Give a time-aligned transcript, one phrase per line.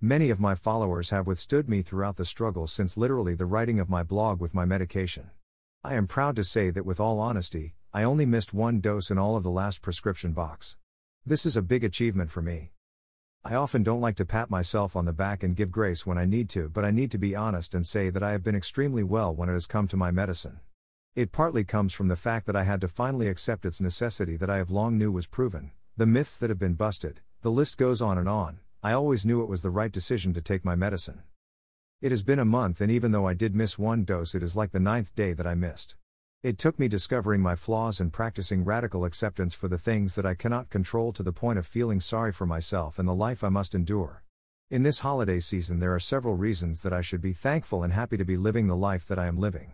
[0.00, 3.88] many of my followers have withstood me throughout the struggle since literally the writing of
[3.88, 5.30] my blog with my medication.
[5.82, 9.18] I am proud to say that with all honesty, I only missed one dose in
[9.18, 10.76] all of the last prescription box.
[11.26, 12.70] This is a big achievement for me.
[13.44, 16.26] I often don't like to pat myself on the back and give grace when I
[16.26, 19.02] need to, but I need to be honest and say that I have been extremely
[19.02, 20.60] well when it has come to my medicine.
[21.16, 24.50] It partly comes from the fact that I had to finally accept its necessity that
[24.50, 28.00] I have long knew was proven, the myths that have been busted, the list goes
[28.00, 28.60] on and on.
[28.80, 31.22] I always knew it was the right decision to take my medicine.
[32.00, 34.54] It has been a month, and even though I did miss one dose, it is
[34.54, 35.96] like the ninth day that I missed.
[36.44, 40.34] It took me discovering my flaws and practicing radical acceptance for the things that I
[40.34, 43.74] cannot control to the point of feeling sorry for myself and the life I must
[43.74, 44.22] endure.
[44.70, 48.16] In this holiday season, there are several reasons that I should be thankful and happy
[48.16, 49.72] to be living the life that I am living.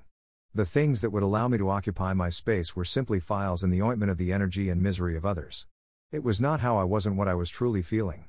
[0.55, 3.83] The things that would allow me to occupy my space were simply files in the
[3.83, 5.67] ointment of the energy and misery of others.
[6.11, 8.25] It was not how I wasn't what I was truly feeling.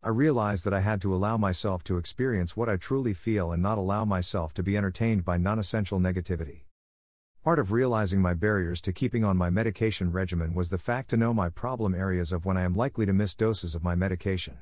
[0.00, 3.60] I realized that I had to allow myself to experience what I truly feel and
[3.60, 6.60] not allow myself to be entertained by non essential negativity.
[7.42, 11.16] Part of realizing my barriers to keeping on my medication regimen was the fact to
[11.16, 14.58] know my problem areas of when I am likely to miss doses of my medication.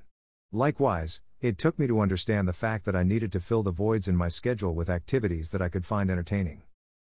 [0.52, 4.08] Likewise, it took me to understand the fact that I needed to fill the voids
[4.08, 6.62] in my schedule with activities that I could find entertaining.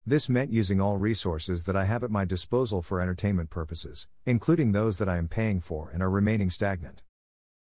[0.04, 4.72] This meant using all resources that I have at my disposal for entertainment purposes, including
[4.72, 7.04] those that I am paying for and are remaining stagnant.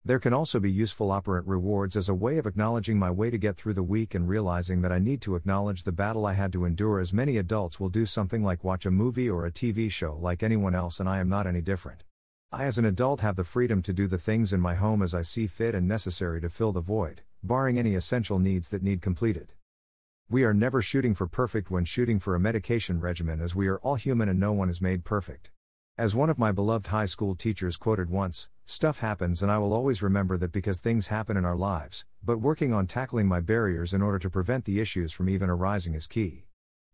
[0.06, 3.38] There can also be useful operant rewards as a way of acknowledging my way to
[3.38, 6.52] get through the week and realizing that I need to acknowledge the battle I had
[6.52, 9.90] to endure as many adults will do something like watch a movie or a TV
[9.90, 12.04] show like anyone else and I am not any different.
[12.52, 15.14] I as an adult have the freedom to do the things in my home as
[15.14, 19.00] I see fit and necessary to fill the void, barring any essential needs that need
[19.00, 19.54] completed.
[20.28, 23.78] We are never shooting for perfect when shooting for a medication regimen as we are
[23.78, 25.50] all human and no one is made perfect.
[25.96, 29.72] As one of my beloved high school teachers quoted once, stuff happens and I will
[29.72, 33.94] always remember that because things happen in our lives, but working on tackling my barriers
[33.94, 36.46] in order to prevent the issues from even arising is key.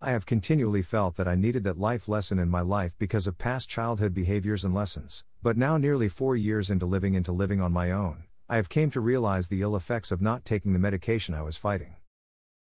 [0.03, 3.39] I have continually felt that I needed that life lesson in my life because of
[3.39, 7.73] past childhood behaviors and lessons, but now nearly 4 years into living into living on
[7.73, 11.35] my own, I have came to realize the ill effects of not taking the medication
[11.35, 11.97] I was fighting.